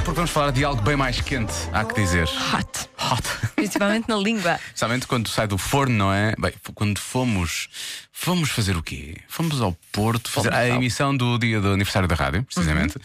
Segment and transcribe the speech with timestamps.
[0.00, 2.22] Até porque vamos falar de algo bem mais quente, há que dizer.
[2.24, 2.88] Hot.
[3.12, 3.22] Hot.
[3.54, 4.58] Principalmente na língua.
[4.68, 6.34] Especialmente quando sai do forno, não é?
[6.38, 7.68] Bem, quando fomos.
[8.10, 9.18] Fomos fazer o quê?
[9.28, 12.96] Fomos ao Porto fazer Fomos a emissão do dia do aniversário da rádio, precisamente.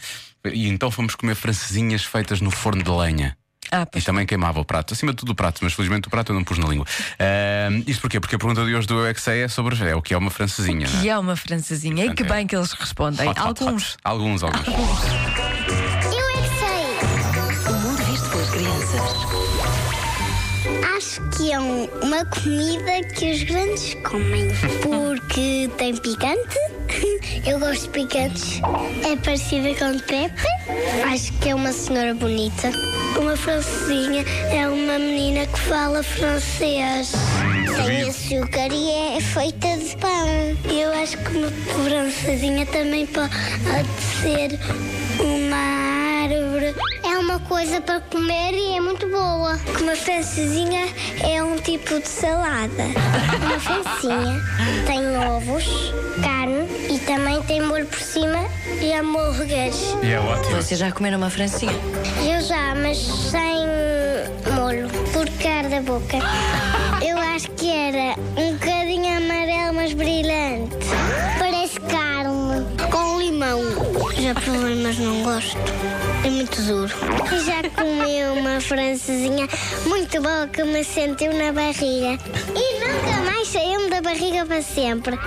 [0.46, 3.36] E então fomos comer francesinhas feitas no forno de lenha.
[3.70, 6.32] Ah, E também queimava o prato, acima de tudo o prato, mas felizmente o prato
[6.32, 6.86] eu não pus na língua.
[7.18, 8.18] Ahm, isto porquê?
[8.20, 10.30] Porque a pergunta de hoje do Eu é é sobre é o que é uma
[10.30, 10.88] francesinha.
[10.88, 12.06] não Que é uma francesinha.
[12.06, 13.28] E que é- bem que eles respondem.
[13.28, 13.82] Hot, hot, Alguns.
[13.92, 13.96] hot.
[14.02, 14.66] Alguns, alguns.
[14.66, 15.55] Eu
[20.96, 24.48] Acho que é um- uma comida que os grandes comem.
[24.82, 26.56] Porque tem picante.
[27.46, 28.60] Eu gosto de picantes.
[29.04, 30.42] É parecida com Pepe.
[31.12, 32.70] Acho que é uma senhora bonita.
[33.20, 37.12] Uma francesinha é uma menina que fala francês.
[37.76, 40.72] Tem açúcar e é feita de pão.
[40.72, 41.50] Eu acho que uma
[41.84, 43.30] francesinha também pode
[44.22, 44.58] ser
[47.56, 49.58] coisa para comer e é muito boa.
[49.80, 50.88] Uma francesinha
[51.24, 52.84] é um tipo de salada.
[53.40, 54.42] Uma francinha
[54.86, 55.64] tem ovos,
[56.22, 58.44] carne e também tem molho por cima
[58.78, 59.96] e hambúrgueres.
[60.02, 60.56] E é ótimo.
[60.56, 61.72] Vocês já comeram uma francinha?
[62.30, 63.64] Eu já, mas sem
[64.54, 66.18] molho, porque arde a boca.
[67.00, 68.85] Eu acho que era um bocadinho
[74.34, 75.56] Provei, mas não gosto.
[76.24, 76.92] É muito duro.
[77.44, 79.46] Já comi uma francesinha
[79.86, 82.18] muito boa que me sentiu na barriga.
[82.54, 83.25] E nunca mais
[84.06, 85.18] barriga para sempre.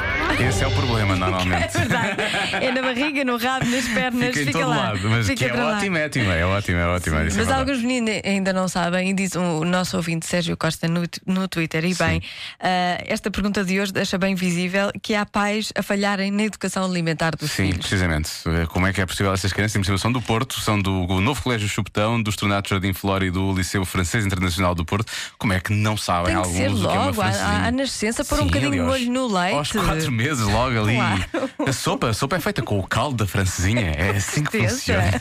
[0.47, 1.73] Esse é o problema, normalmente.
[1.77, 2.16] Verdade.
[2.53, 4.27] É na barriga, no rabo, nas pernas.
[4.35, 4.75] Fica Fica, em todo lá.
[4.77, 7.16] lado, mas Fica que é ótimo, é ótimo, é ótimo, é ótimo.
[7.17, 7.59] é isso é Mas verdade.
[7.59, 11.83] alguns meninos ainda não sabem, e diz o nosso ouvinte Sérgio Costa no, no Twitter,
[11.85, 12.22] e bem,
[12.59, 16.85] ah, esta pergunta de hoje deixa bem visível que há pais a falharem na educação
[16.85, 17.80] alimentar dos Sim, filhos.
[17.80, 18.30] precisamente.
[18.69, 19.75] Como é que é possível essas crianças?
[19.89, 23.52] Em são do Porto, são do Novo Colégio Chupetão, do Estornato Jardim Flora e do
[23.53, 25.11] Liceu Francês Internacional do Porto.
[25.38, 27.25] Como é que não sabem Tem que alguns ser o que é uma logo, à-
[27.31, 27.67] francesinha?
[27.67, 29.56] à nascença, um Sim, bocadinho de aliás, molho no leite.
[29.56, 30.96] Aos quatro meses, logo ali.
[30.96, 31.50] Claro.
[31.68, 33.91] A sopa, a sopa é feita com o caldo da francesinha.
[33.91, 35.19] É assim que funciona.